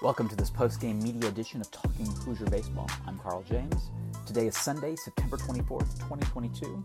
[0.00, 2.88] Welcome to this post-game media edition of Talking Hoosier Baseball.
[3.04, 3.90] I'm Carl James.
[4.26, 6.80] Today is Sunday, September 24th, 2022.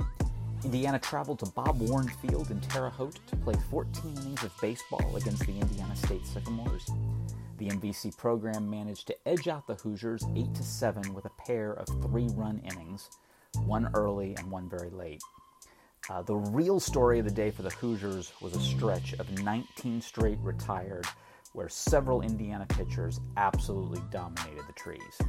[0.64, 5.16] Indiana traveled to Bob Warren Field in Terre Haute to play 14 innings of baseball
[5.16, 6.90] against the Indiana State Sycamores.
[7.60, 11.74] The MVC program managed to edge out the Hoosiers 8 to 7 with a pair
[11.74, 13.12] of three-run innings,
[13.68, 15.22] one early and one very late.
[16.10, 20.02] Uh, the real story of the day for the Hoosiers was a stretch of 19
[20.02, 21.06] straight retired,
[21.54, 25.20] where several Indiana pitchers absolutely dominated the trees.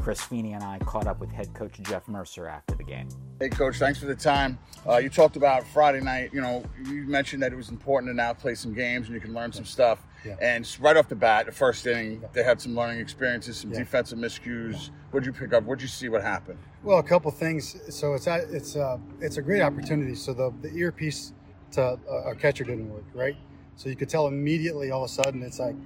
[0.00, 3.08] Chris Feeney and I caught up with head coach Jeff Mercer after the game.
[3.38, 4.58] Hey, coach, thanks for the time.
[4.88, 6.30] Uh, you talked about Friday night.
[6.32, 9.20] You know, you mentioned that it was important to now play some games and you
[9.20, 10.02] can learn some stuff.
[10.24, 10.36] Yeah.
[10.40, 13.80] And right off the bat, the first inning, they had some learning experiences, some yeah.
[13.80, 14.88] defensive miscues.
[15.10, 15.64] What'd you pick up?
[15.64, 16.08] What'd you see?
[16.08, 16.58] What happened?
[16.82, 17.76] Well, a couple things.
[17.94, 20.14] So it's a, it's a, it's a great opportunity.
[20.14, 21.34] So the, the earpiece
[21.72, 23.36] to uh, our catcher didn't work, right?
[23.78, 25.76] So you could tell immediately, all of a sudden, it's like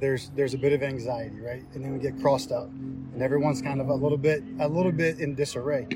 [0.00, 1.62] there's there's a bit of anxiety, right?
[1.74, 4.90] And then we get crossed up, and everyone's kind of a little bit a little
[4.90, 5.86] bit in disarray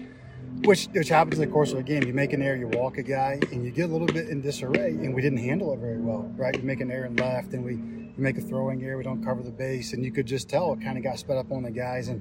[0.64, 2.02] which which happens in the course of a game.
[2.04, 4.40] You make an error, you walk a guy, and you get a little bit in
[4.40, 6.56] disarray, and we didn't handle it very well, right?
[6.56, 7.76] You make an error in left, and we
[8.16, 10.80] make a throwing error, we don't cover the base, and you could just tell it
[10.80, 12.20] kind of got sped up on the guys, and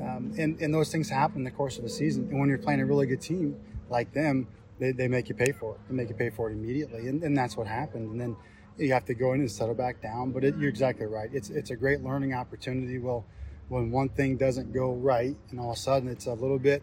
[0.00, 2.28] um, and and those things happen in the course of a season.
[2.30, 3.56] And when you're playing a really good team
[3.88, 4.46] like them,
[4.78, 5.80] they, they make you pay for it.
[5.88, 8.10] They make you pay for it immediately, and, and that's what happened.
[8.10, 8.36] And then
[8.80, 10.32] you have to go in and settle back down.
[10.32, 11.30] But it, you're exactly right.
[11.32, 12.98] It's it's a great learning opportunity.
[12.98, 13.24] Well,
[13.68, 16.82] when one thing doesn't go right, and all of a sudden it's a little bit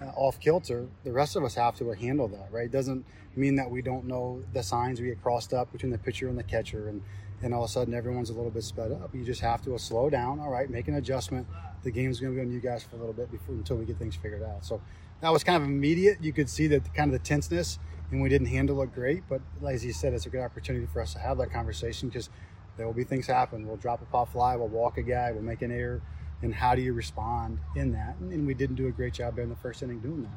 [0.00, 2.66] uh, off kilter, the rest of us have to handle that, right?
[2.66, 5.98] It doesn't mean that we don't know the signs we get crossed up between the
[5.98, 7.02] pitcher and the catcher, and
[7.42, 9.14] and all of a sudden everyone's a little bit sped up.
[9.14, 11.46] You just have to uh, slow down, all right, make an adjustment.
[11.84, 13.84] The game's going to be on you guys for a little bit before until we
[13.84, 14.64] get things figured out.
[14.64, 14.80] So
[15.20, 16.18] that was kind of immediate.
[16.20, 17.78] You could see that kind of the tenseness,
[18.10, 19.22] and we didn't handle it great.
[19.28, 22.30] But as you said, it's a good opportunity for us to have that conversation because
[22.76, 23.66] there will be things happen.
[23.66, 26.00] We'll drop a pop fly, we'll walk a guy, we'll make an error
[26.42, 28.16] and how do you respond in that?
[28.20, 30.32] And, we didn't do a great job there in the first inning doing that.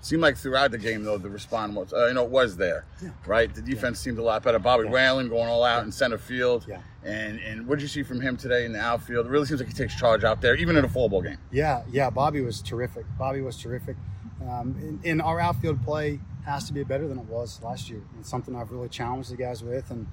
[0.00, 2.84] Seemed like throughout the game though the response was uh, you know it was there,
[3.02, 3.10] yeah.
[3.26, 3.52] right?
[3.52, 4.04] The defense yeah.
[4.04, 4.58] seemed a lot better.
[4.58, 4.90] Bobby yeah.
[4.90, 6.80] Whalen going all out in center field, yeah.
[7.02, 9.26] And and what did you see from him today in the outfield?
[9.26, 11.38] It really seems like he takes charge out there, even in a four ball game.
[11.50, 12.10] Yeah, yeah.
[12.10, 13.06] Bobby was terrific.
[13.18, 13.96] Bobby was terrific.
[14.48, 18.02] Um, in, in, our outfield play has to be better than it was last year.
[18.20, 20.06] It's something I've really challenged the guys with, and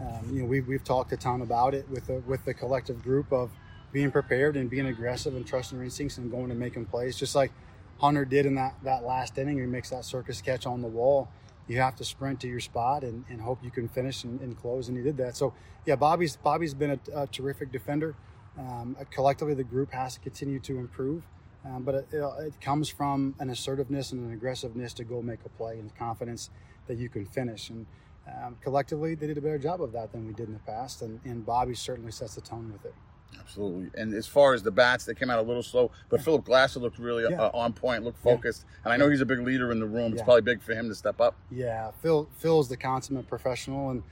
[0.00, 3.02] um, you know we've we've talked a ton about it with the with the collective
[3.02, 3.50] group of
[3.92, 7.34] being prepared and being aggressive and trusting your instincts and going and making plays, just
[7.34, 7.52] like
[7.98, 9.58] Hunter did in that, that last inning.
[9.58, 11.28] He makes that circus catch on the wall.
[11.66, 14.56] You have to sprint to your spot and, and hope you can finish and, and
[14.56, 15.36] close, and he did that.
[15.36, 15.54] So,
[15.86, 18.14] yeah, Bobby's Bobby's been a, a terrific defender.
[18.58, 21.24] Um, collectively, the group has to continue to improve,
[21.66, 25.48] um, but it, it, comes from an assertiveness and an aggressiveness to go make a
[25.50, 26.50] play and confidence
[26.86, 27.70] that you can finish.
[27.70, 27.86] And
[28.26, 31.02] um, collectively, they did a better job of that than we did in the past,
[31.02, 32.94] and, and Bobby certainly sets the tone with it.
[33.38, 33.90] Absolutely.
[34.00, 36.80] And as far as the bats, they came out a little slow, but Phillip Glasser
[36.80, 37.40] looked really yeah.
[37.40, 38.64] uh, on point, looked focused.
[38.66, 38.80] Yeah.
[38.84, 40.12] And I know he's a big leader in the room.
[40.12, 40.24] It's yeah.
[40.24, 41.36] probably big for him to step up.
[41.50, 44.02] Yeah, Phil Phil's the consummate professional, and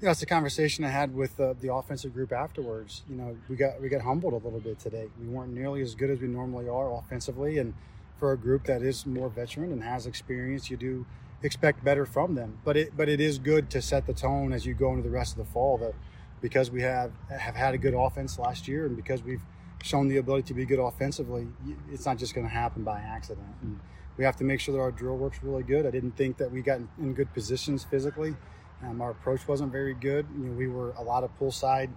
[0.00, 3.02] you know, it's a conversation I had with uh, the offensive group afterwards.
[3.10, 5.08] You know, we got we got humbled a little bit today.
[5.20, 7.74] We weren't nearly as good as we normally are offensively, and
[8.16, 11.04] for a group that is more veteran and has experience, you do
[11.42, 12.58] expect better from them.
[12.64, 15.10] But it but it is good to set the tone as you go into the
[15.10, 15.94] rest of the fall that
[16.40, 19.42] because we have have had a good offense last year and because we've
[19.82, 21.48] shown the ability to be good offensively,
[21.90, 23.46] it's not just going to happen by accident.
[23.62, 23.80] And
[24.16, 25.86] we have to make sure that our drill works really good.
[25.86, 28.36] I didn't think that we got in good positions physically.
[28.82, 30.26] Um, our approach wasn't very good.
[30.36, 31.90] You know, we were a lot of pull side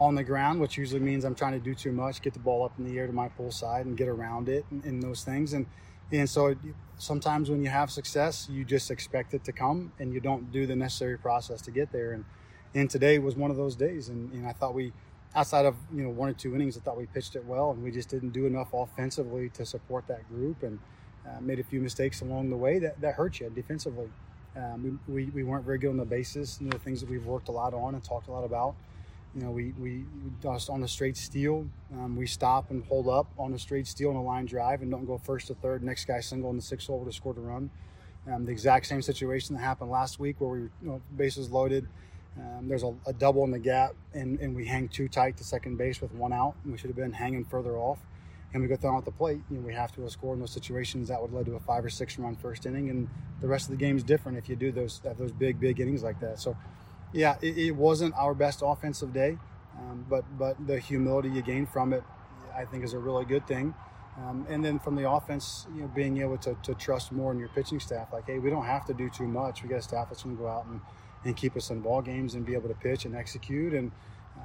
[0.00, 2.64] on the ground, which usually means I'm trying to do too much, get the ball
[2.64, 5.22] up in the air to my pull side and get around it and, and those
[5.22, 5.52] things.
[5.52, 5.66] And
[6.12, 6.54] and so
[6.98, 10.66] sometimes when you have success, you just expect it to come and you don't do
[10.66, 12.12] the necessary process to get there.
[12.12, 12.24] And
[12.74, 14.08] and today was one of those days.
[14.08, 14.92] And, and I thought we,
[15.34, 17.82] outside of you know one or two innings, I thought we pitched it well, and
[17.82, 20.78] we just didn't do enough offensively to support that group, and
[21.26, 24.10] uh, made a few mistakes along the way that, that hurt you defensively.
[24.56, 27.26] Um, we, we, we, weren't very good on the bases, you know, things that we've
[27.26, 28.74] worked a lot on and talked a lot about.
[29.34, 30.04] You know, we, we,
[30.44, 34.16] on a straight steal, um, we stop and hold up on a straight steal on
[34.16, 35.82] a line drive and don't go first to third.
[35.82, 37.68] Next guy single in the sixth hole to score a run.
[38.32, 41.50] Um, the exact same situation that happened last week where we were you know, bases
[41.50, 41.88] loaded,
[42.38, 45.44] um, there's a, a, double in the gap, and, and we hang too tight to
[45.44, 46.54] second base with one out.
[46.64, 47.98] And we should have been hanging further off.
[48.54, 49.40] And we go thrown at the plate.
[49.50, 51.08] You know, we have to score in those situations.
[51.08, 53.08] That would lead to a five or six run first inning, and
[53.40, 55.80] the rest of the game is different if you do those have those big big
[55.80, 56.38] innings like that.
[56.38, 56.56] So,
[57.12, 59.38] yeah, it, it wasn't our best offensive day,
[59.76, 62.04] um, but but the humility you gain from it,
[62.56, 63.74] I think, is a really good thing.
[64.16, 67.38] Um, and then from the offense, you know, being able to, to trust more in
[67.40, 69.64] your pitching staff, like, hey, we don't have to do too much.
[69.64, 70.80] We got a staff that's going to go out and
[71.24, 73.72] and keep us in ball games and be able to pitch and execute.
[73.72, 73.90] And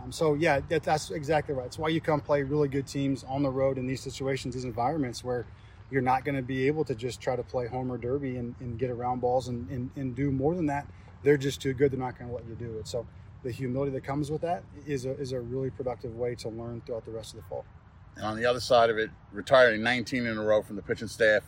[0.02, 1.68] Um, so yeah, that, that's exactly right.
[1.68, 4.66] It's why you come play really good teams on the road in these situations, these
[4.66, 5.46] environments where
[5.92, 8.78] you're not going to be able to just try to play homer derby and, and
[8.78, 10.88] get around balls and, and, and do more than that.
[11.24, 11.92] They're just too good.
[11.92, 12.88] They're not going to let you do it.
[12.88, 13.06] So
[13.44, 16.82] the humility that comes with that is a, is a really productive way to learn
[16.86, 17.66] throughout the rest of the fall.
[18.16, 21.08] And on the other side of it, retiring 19 in a row from the pitching
[21.08, 21.44] staff.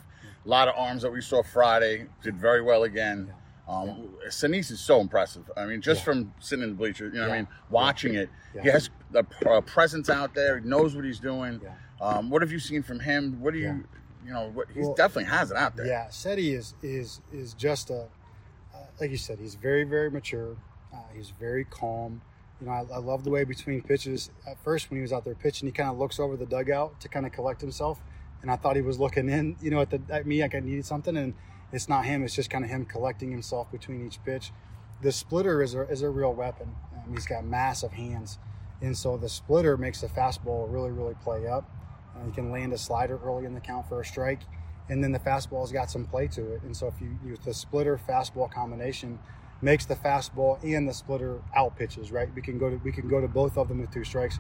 [0.46, 3.34] A lot of arms that we saw Friday did very well again.
[3.72, 5.50] Um, Sinise is so impressive.
[5.56, 6.06] I mean, just Yeah.
[6.06, 8.62] from sitting in the bleachers, you know, what I mean, watching it, Yeah.
[8.64, 10.60] he has a, a presence out there.
[10.60, 11.62] He knows what he's doing.
[11.64, 11.74] Yeah.
[12.06, 13.40] Um, what have you seen from him?
[13.40, 13.78] What do you, Yeah.
[14.26, 15.86] you know, what, he Well, definitely has it out there.
[15.86, 18.08] Yeah, Seti is is is just a
[18.74, 19.40] uh, like you said.
[19.40, 20.58] He's very very mature.
[20.94, 22.22] Uh, he's very calm.
[22.60, 24.30] You know, I, I love the way between pitches.
[24.46, 27.00] At first, when he was out there pitching, he kind of looks over the dugout
[27.00, 28.02] to kind of collect himself,
[28.42, 29.56] and I thought he was looking in.
[29.62, 31.34] You know, at the at me like I needed something, and
[31.72, 32.24] it's not him.
[32.24, 34.52] It's just kind of him collecting himself between each pitch.
[35.02, 36.76] The splitter is a is a real weapon.
[36.96, 38.40] Um, he's got massive hands,
[38.82, 41.70] and so the splitter makes the fastball really really play up.
[42.16, 44.42] Uh, he can land a slider early in the count for a strike
[44.92, 46.62] and then the fastball's got some play to it.
[46.64, 49.20] And so if you use the splitter fastball combination,
[49.62, 52.28] makes the fastball and the splitter out pitches, right?
[52.36, 54.38] We can go to we can go to both of them with two strikes.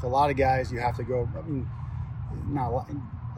[0.00, 1.28] So a lot of guys you have to go.
[1.36, 1.68] I mean,
[2.48, 2.90] not a lot.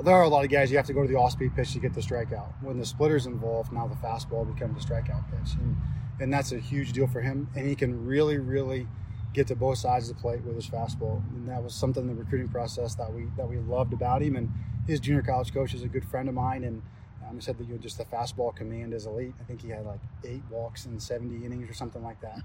[0.02, 1.78] There are a lot of guys you have to go to the off-speed pitch to
[1.78, 2.52] get the strikeout.
[2.62, 5.76] When the splitter's involved, now the fastball becomes a strikeout pitch, and
[6.20, 7.48] and that's a huge deal for him.
[7.54, 8.86] And he can really, really
[9.32, 12.08] get to both sides of the plate with his fastball, and that was something in
[12.08, 14.36] the recruiting process that we that we loved about him.
[14.36, 14.52] And
[14.86, 16.82] his junior college coach is a good friend of mine, and
[17.28, 19.34] um, said that you know, just the fastball command is elite.
[19.40, 22.40] I think he had like eight walks in 70 innings or something like that,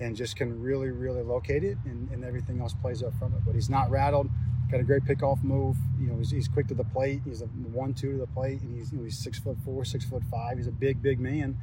[0.00, 3.40] and just can really, really locate it, and, and everything else plays up from it.
[3.44, 4.28] But he's not rattled.
[4.74, 5.76] Got a great pickoff move.
[6.00, 7.20] You know, he's, he's quick to the plate.
[7.24, 10.04] He's a one-two to the plate, and he's you know, he's six foot four, six
[10.04, 10.56] foot five.
[10.56, 11.56] He's a big, big man.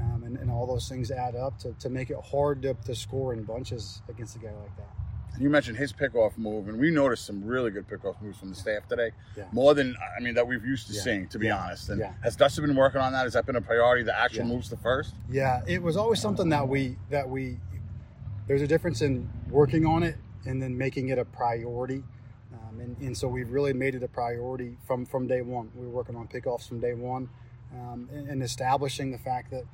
[0.00, 2.96] Um, and, and all those things add up to, to make it hard to, to
[2.96, 5.40] score in bunches against a guy like that.
[5.40, 8.56] You mentioned his pickoff move, and we noticed some really good pickoff moves from the
[8.56, 9.12] staff today.
[9.36, 9.44] Yeah.
[9.52, 11.02] More than I mean that we've used to Yeah.
[11.02, 11.58] seeing, to be Yeah.
[11.58, 11.90] honest.
[11.90, 13.22] And has Dustin been working on that?
[13.22, 14.02] Has that been a priority?
[14.02, 15.14] The actual moves to first.
[15.30, 17.58] Yeah, it was always something that we that we
[18.48, 22.02] there's a difference in working on it and then making it a priority.
[22.78, 25.70] Um, and, and so we've really made it a priority from from day one.
[25.74, 27.28] We were working on pickoffs from day one,
[27.72, 29.64] um, and, and establishing the fact that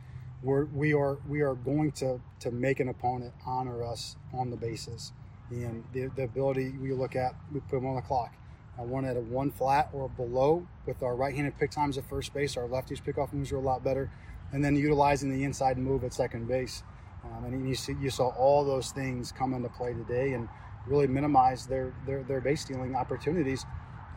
[0.43, 4.57] we're we are we are going to to make an opponent honor us on the
[4.57, 5.13] bases,
[5.51, 8.35] and the, the ability we look at we put them on the clock.
[8.77, 12.35] I one at a one flat or below with our right-handed pick times at first
[12.35, 12.57] base.
[12.57, 14.11] Our lefties pickoff moves are a lot better,
[14.53, 16.83] and then utilizing the inside move at second base.
[17.25, 20.49] Um, and you see, you saw all those things come into play today, and
[20.87, 23.65] really minimize their their, their base stealing opportunities,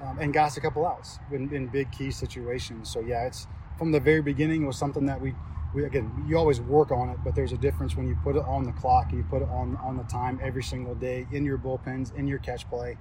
[0.02, 2.92] um, and got a couple outs in, in big key situations.
[2.92, 3.48] So yeah, it's
[3.78, 5.34] from the very beginning it was something that we.
[5.76, 8.44] We, again, you always work on it, but there's a difference when you put it
[8.46, 11.44] on the clock and you put it on on the time every single day in
[11.44, 12.98] your bullpens, in your catch play,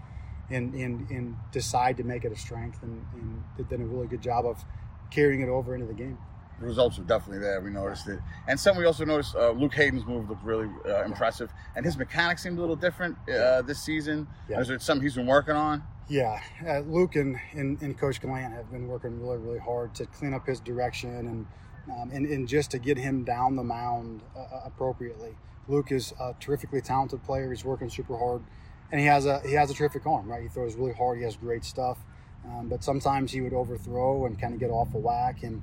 [0.50, 2.82] and and, and decide to make it a strength.
[2.82, 4.64] And, and done a really good job of
[5.12, 6.18] carrying it over into the game.
[6.60, 7.60] The results were definitely there.
[7.60, 8.18] We noticed it,
[8.48, 9.36] and something we also noticed.
[9.36, 13.16] Uh, Luke Hayden's move looked really uh, impressive, and his mechanics seemed a little different
[13.28, 14.26] uh, this season.
[14.48, 14.60] Yeah.
[14.60, 15.82] Is it something he's been working on?
[16.08, 20.06] Yeah, uh, Luke and, and, and Coach Glant have been working really, really hard to
[20.06, 21.46] clean up his direction and
[21.90, 25.36] um, and, and just to get him down the mound uh, appropriately.
[25.68, 27.50] Luke is a terrifically talented player.
[27.50, 28.42] He's working super hard,
[28.90, 30.28] and he has a he has a terrific arm.
[30.28, 31.18] Right, he throws really hard.
[31.18, 31.98] He has great stuff,
[32.46, 35.62] um, but sometimes he would overthrow and kind of get off a whack and,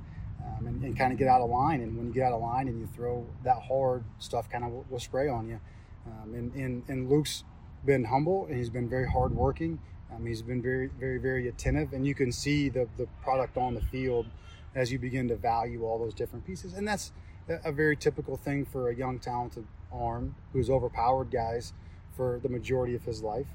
[0.66, 1.80] um, and and kind of get out of line.
[1.80, 4.70] And when you get out of line and you throw that hard, stuff kind of
[4.70, 5.60] will, will spray on you.
[6.06, 7.44] Um, and, and and Luke's
[7.84, 9.78] been humble and he's been very hardworking.
[10.14, 13.74] Um, he's been very, very, very attentive, and you can see the, the product on
[13.74, 14.26] the field
[14.74, 16.74] as you begin to value all those different pieces.
[16.74, 17.12] And that's
[17.48, 21.72] a, very typical thing for a young, talented arm who's overpowered guys
[22.16, 23.46] for the majority of his life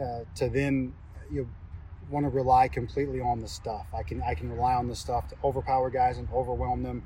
[0.00, 0.92] uh, to then
[1.30, 1.48] you know,
[2.10, 3.86] want to rely completely on the stuff.
[3.94, 7.02] I can I can rely on the stuff to overpower guys and overwhelm them.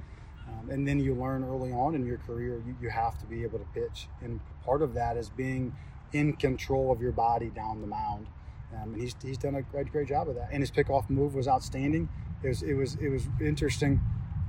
[0.48, 3.42] Um, and then you learn early on in your career you, you have to be
[3.42, 4.08] able to pitch.
[4.20, 5.74] And part of that is being
[6.12, 8.26] in control of your body down the mound.
[8.74, 10.48] Um, and he's, he's done a great, great job of that.
[10.52, 12.08] And his pickoff move was outstanding.
[12.42, 14.00] It was it was it was interesting.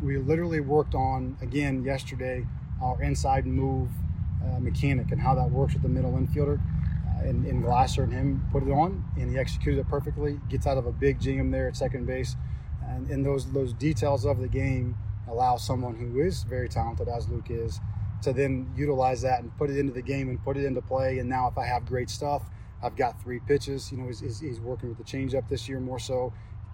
[0.02, 2.46] We literally worked on again yesterday
[2.82, 3.90] our inside move
[4.44, 6.60] uh, mechanic and how that works with the middle infielder.
[7.24, 10.40] And, and Glasser and him put it on, and he executed it perfectly.
[10.50, 12.36] Gets out of a big jam there at second base,
[12.88, 14.96] and, and those those details of the game
[15.30, 17.80] allow someone who is very talented, as Luke is,
[18.22, 21.20] to then utilize that and put it into the game and put it into play.
[21.20, 22.44] And now, if I have great stuff,
[22.82, 23.92] I've got three pitches.
[23.92, 26.34] You know, he's, he's, he's working with the changeup this year more so,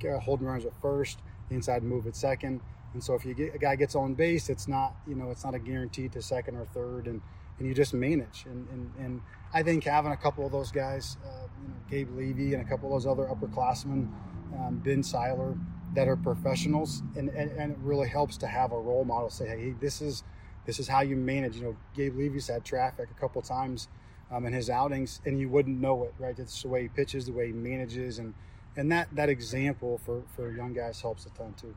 [0.09, 2.61] uh, holding runners at first, inside move at second.
[2.93, 5.43] And so if you get a guy gets on base, it's not you know it's
[5.43, 7.07] not a guarantee to second or third.
[7.07, 7.21] And
[7.59, 8.45] and you just manage.
[8.45, 9.21] And, and, and
[9.53, 12.69] I think having a couple of those guys, uh, you know, Gabe Levy and a
[12.69, 14.09] couple of those other upperclassmen,
[14.57, 15.55] um, Ben Seiler,
[15.95, 19.29] that are professionals, and, and, and, it really helps to have a role model.
[19.29, 20.23] Say, hey, this is
[20.65, 21.55] this is how you manage.
[21.55, 23.87] You know, Gabe Levy's had traffic a couple times
[24.31, 26.37] um, in his outings, and you wouldn't know it, right?
[26.37, 28.35] It's the way he pitches, the way he manages, and
[28.75, 31.75] and that that example for for young guys helps a ton too.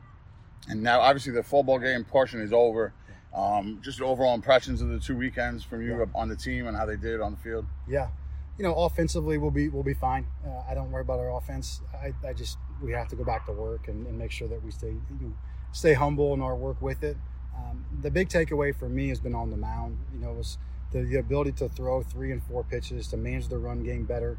[0.69, 2.93] And now, obviously, the football game portion is over.
[3.33, 6.05] Um, just overall impressions of the two weekends from you yeah.
[6.13, 7.65] on the team and how they did on the field.
[7.87, 8.09] Yeah,
[8.57, 10.27] you know, offensively we'll be we'll be fine.
[10.45, 11.81] Uh, I don't worry about our offense.
[11.93, 14.63] I, I just we have to go back to work and, and make sure that
[14.63, 15.33] we stay you know,
[15.71, 17.17] stay humble in our work with it.
[17.57, 19.97] Um, the big takeaway for me has been on the mound.
[20.13, 20.59] You know, was
[20.91, 24.37] the, the ability to throw three and four pitches, to manage the run game better,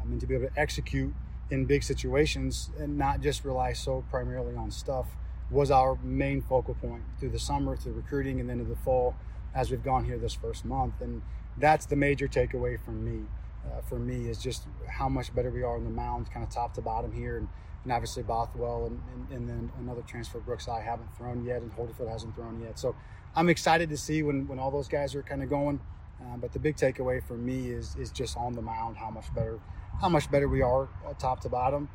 [0.00, 1.12] um, and to be able to execute
[1.50, 5.06] in big situations and not just rely so primarily on stuff
[5.50, 9.14] was our main focal point through the summer, through recruiting, and then in the fall
[9.54, 11.00] as we've gone here this first month.
[11.00, 11.22] And
[11.56, 13.26] that's the major takeaway from me.
[13.66, 16.50] Uh, for me is just how much better we are on the mound, kind of
[16.50, 17.48] top to bottom here, and,
[17.84, 21.70] and obviously Bothwell, and, and, and, then another transfer Brooks I haven't thrown yet, and
[21.72, 22.78] Holderfield hasn't thrown yet.
[22.78, 22.94] So
[23.34, 25.80] I'm excited to see when, when all those guys are kind of going.
[26.20, 29.32] Uh, but the big takeaway for me is is just on the mound how much
[29.34, 29.60] better
[30.00, 31.88] how much better we are uh, top to bottom.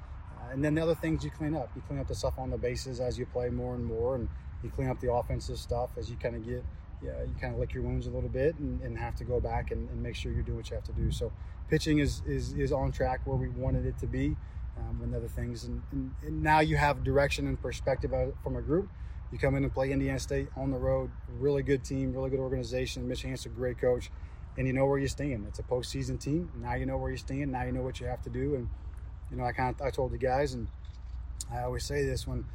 [0.53, 1.69] Uh, and then the other things you clean up.
[1.75, 4.29] You clean up the stuff on the bases as you play more and more, and
[4.63, 6.63] you clean up the offensive stuff as you kind of get
[7.03, 9.39] yeah, you kind of lick your wounds a little bit and, and have to go
[9.39, 11.11] back and, and, make sure you do what you have to do.
[11.11, 11.31] So
[11.69, 14.37] pitching is, is, is on track where we wanted it to be
[14.77, 15.65] um, and other things.
[15.65, 18.89] And, and, and, now you have direction and perspective from a group.
[19.31, 22.39] You come in and play Indiana State on the road, really good team, really good
[22.39, 23.07] organization.
[23.07, 24.11] Mitch Hannahs, a great coach,
[24.57, 25.45] and you know where you stand.
[25.47, 26.51] It's a postseason team.
[26.55, 27.51] Now you know where you stand.
[27.51, 28.55] Now you know what you have to do.
[28.55, 28.69] And
[29.33, 30.67] you know, I kind of I told the guys, and
[31.51, 32.45] I always say this when,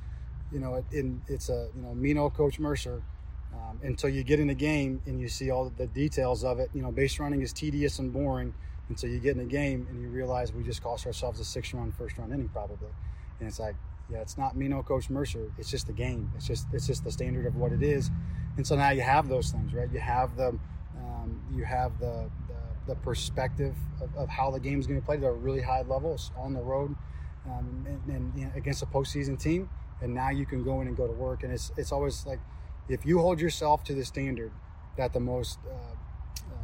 [0.52, 3.02] you know, in, it's a you know, Mino Coach Mercer
[3.52, 6.70] um, until you get in the game and you see all the details of it.
[6.72, 8.54] You know, base running is tedious and boring
[8.88, 11.74] until you get in the game and you realize we just cost ourselves a six
[11.74, 12.88] run first run inning probably.
[13.40, 13.74] And it's like,
[14.10, 15.50] yeah, it's not me, no Coach Mercer.
[15.58, 16.30] It's just the game.
[16.36, 18.10] It's just it's just the standard of what it is.
[18.56, 19.88] And so now you have those things, right?
[19.92, 20.58] You have the
[20.98, 22.54] um, you have the, the,
[22.88, 25.82] the perspective of, of, how the game is going to play at a really high
[25.82, 26.96] levels on the road
[27.46, 29.68] um, and, and you know, against a postseason team.
[30.00, 31.44] And now you can go in and go to work.
[31.44, 32.40] And it's it's always like
[32.88, 34.50] if you hold yourself to the standard
[34.96, 36.54] that the most, uh, uh,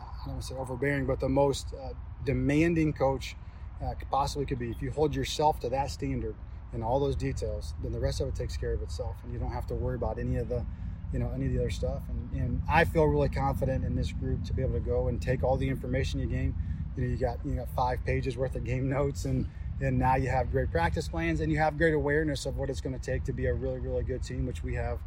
[0.00, 1.90] I don't want to say overbearing, but the most uh,
[2.24, 3.36] demanding coach
[3.82, 6.34] uh, possibly could be, if you hold yourself to that standard
[6.72, 9.38] and all those details, then the rest of it takes care of itself, and you
[9.38, 10.64] don't have to worry about any of the,
[11.12, 12.02] you know, any of the other stuff.
[12.08, 15.20] And, and I feel really confident in this group to be able to go and
[15.20, 16.54] take all the information you gain.
[16.96, 19.48] You know, you got you got five pages worth of game notes and
[19.80, 22.80] and now you have great practice plans and you have great awareness of what it's
[22.80, 24.98] going to take to be a really really good team which we have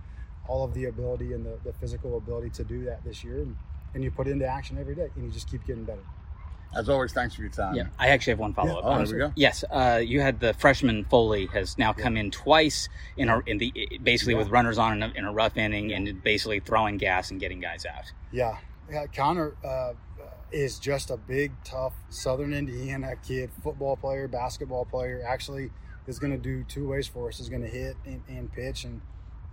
[0.48, 3.42] all of the ability and the, the physical ability to do that this year.
[3.42, 3.56] And,
[3.94, 6.04] and you put it into action every day and you just keep getting better.
[6.76, 7.76] As always, thanks for your time.
[7.76, 8.84] Yeah, I actually have one follow up.
[8.84, 8.90] Yeah.
[8.90, 9.34] Oh, there we go.
[9.36, 12.24] Yes, uh, you had the freshman Foley has now come yeah.
[12.24, 14.40] in twice in a, in the basically yeah.
[14.40, 17.60] with runners on in a, in a, rough inning and basically throwing gas and getting
[17.60, 18.12] guys out.
[18.32, 18.58] Yeah,
[18.90, 19.06] yeah.
[19.08, 19.94] Connor uh,
[20.52, 25.24] is just a big, tough Southern Indiana kid, football player, basketball player.
[25.26, 25.72] Actually,
[26.08, 27.40] is going to do two ways for us.
[27.40, 29.02] Is going to hit and, and pitch and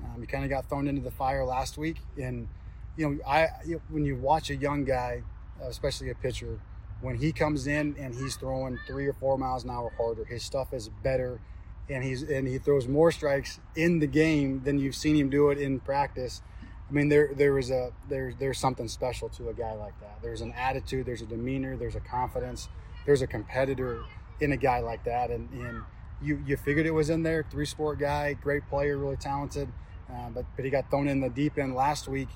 [0.05, 2.49] um, he kind of got thrown into the fire last week, and
[2.97, 5.23] you know, I you know, when you watch a young guy,
[5.63, 6.61] especially a pitcher,
[7.03, 10.43] when he comes in and he's throwing three or four miles an hour harder, his
[10.43, 11.41] stuff is better,
[11.89, 15.51] and he's and he throws more strikes in the game than you've seen him do
[15.51, 16.43] it in practice.
[16.89, 20.19] I mean, there there is a there there's something special to a guy like that.
[20.23, 22.69] There's an attitude, there's a demeanor, there's a confidence,
[23.05, 24.05] there's a competitor
[24.41, 25.83] in a guy like that, and and
[26.23, 27.45] you you figured it was in there.
[27.51, 29.69] Three sport guy, great player, really talented
[30.13, 32.29] uh, but but he got thrown in the deep end last week,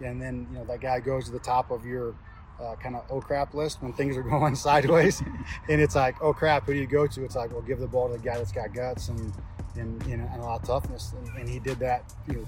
[0.00, 2.14] and then you know that guy goes to the top of your
[2.60, 5.22] uh, kind of oh crap list when things are going sideways,
[5.68, 7.24] and it's like oh crap, who do you go to?
[7.24, 9.32] It's like well, give the ball to the guy that's got guts and
[9.76, 12.04] and, you know, and a lot of toughness, and, and he did that.
[12.28, 12.46] You know,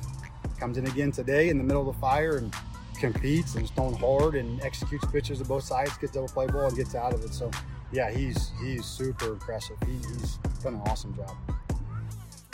[0.58, 2.54] comes in again today in the middle of the fire and
[2.98, 6.76] competes and throwing hard and executes pitches to both sides, gets double play ball and
[6.76, 7.34] gets out of it.
[7.34, 7.50] So
[7.92, 9.76] yeah, he's he's super impressive.
[9.86, 11.36] He, he's done an awesome job.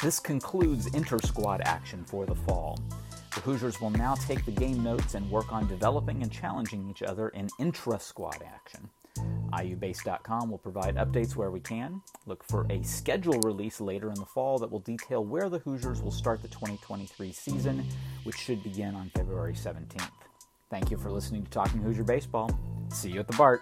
[0.03, 2.79] This concludes inter squad action for the fall.
[3.43, 7.29] Hoosiers will now take the game notes and work on developing and challenging each other
[7.31, 8.89] in intra squad action.
[9.53, 12.01] IUBase.com will provide updates where we can.
[12.27, 16.01] Look for a schedule release later in the fall that will detail where the Hoosiers
[16.01, 17.85] will start the 2023 season,
[18.23, 20.09] which should begin on February 17th.
[20.71, 22.51] Thank you for listening to Talking Hoosier Baseball.
[22.91, 23.61] See you at the BART.